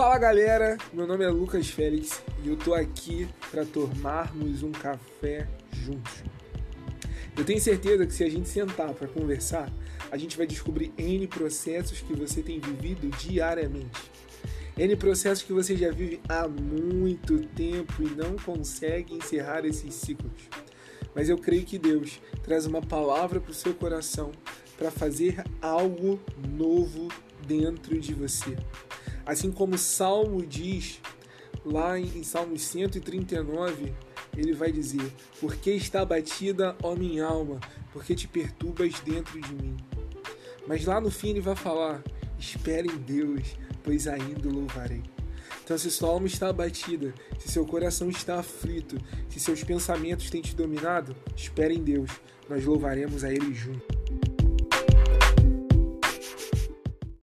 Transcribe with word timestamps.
Fala 0.00 0.16
galera, 0.16 0.78
meu 0.94 1.06
nome 1.06 1.26
é 1.26 1.28
Lucas 1.28 1.68
Félix 1.68 2.22
e 2.42 2.48
eu 2.48 2.56
tô 2.56 2.72
aqui 2.72 3.28
para 3.50 3.66
tomarmos 3.66 4.62
um 4.62 4.72
café 4.72 5.46
juntos. 5.70 6.24
Eu 7.36 7.44
tenho 7.44 7.60
certeza 7.60 8.06
que 8.06 8.14
se 8.14 8.24
a 8.24 8.30
gente 8.30 8.48
sentar 8.48 8.94
para 8.94 9.06
conversar, 9.06 9.70
a 10.10 10.16
gente 10.16 10.38
vai 10.38 10.46
descobrir 10.46 10.90
N 10.96 11.26
processos 11.26 12.00
que 12.00 12.14
você 12.14 12.40
tem 12.40 12.58
vivido 12.58 13.10
diariamente. 13.18 14.00
N 14.74 14.96
processos 14.96 15.44
que 15.44 15.52
você 15.52 15.76
já 15.76 15.90
vive 15.90 16.18
há 16.26 16.48
muito 16.48 17.38
tempo 17.48 18.02
e 18.02 18.08
não 18.08 18.36
consegue 18.36 19.12
encerrar 19.12 19.66
esses 19.66 19.92
ciclos. 19.92 20.32
Mas 21.14 21.28
eu 21.28 21.36
creio 21.36 21.66
que 21.66 21.78
Deus 21.78 22.22
traz 22.42 22.64
uma 22.64 22.80
palavra 22.80 23.38
para 23.38 23.50
o 23.50 23.54
seu 23.54 23.74
coração 23.74 24.32
para 24.78 24.90
fazer 24.90 25.44
algo 25.60 26.18
novo 26.56 27.08
dentro 27.46 28.00
de 28.00 28.14
você. 28.14 28.56
Assim 29.24 29.50
como 29.50 29.76
Salmo 29.78 30.44
diz, 30.44 31.00
lá 31.64 31.98
em 31.98 32.22
Salmos 32.22 32.62
139, 32.62 33.92
ele 34.36 34.52
vai 34.52 34.72
dizer: 34.72 35.12
Porque 35.40 35.70
está 35.72 36.04
batida, 36.04 36.76
ó 36.82 36.94
minha 36.94 37.26
alma, 37.26 37.60
porque 37.92 38.14
te 38.14 38.26
perturbas 38.26 39.00
dentro 39.00 39.40
de 39.40 39.54
mim. 39.54 39.76
Mas 40.66 40.84
lá 40.84 41.00
no 41.00 41.10
fim 41.10 41.30
ele 41.30 41.40
vai 41.40 41.56
falar: 41.56 42.02
Espere 42.38 42.88
em 42.88 42.96
Deus, 42.96 43.56
pois 43.82 44.06
ainda 44.06 44.48
louvarei. 44.48 45.02
Então, 45.62 45.78
se 45.78 45.88
sua 45.88 46.08
alma 46.08 46.26
está 46.26 46.48
abatida, 46.48 47.14
se 47.38 47.48
seu 47.48 47.64
coração 47.64 48.10
está 48.10 48.40
aflito, 48.40 49.00
se 49.28 49.38
seus 49.38 49.62
pensamentos 49.62 50.28
têm 50.28 50.42
te 50.42 50.56
dominado, 50.56 51.14
espere 51.36 51.74
em 51.74 51.82
Deus, 51.84 52.10
nós 52.48 52.64
louvaremos 52.64 53.22
a 53.22 53.32
Ele 53.32 53.54
juntos. 53.54 53.99